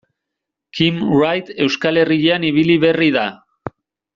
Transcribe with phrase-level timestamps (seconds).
[0.77, 3.29] Kim Wright Euskal Herrian ibili berri da.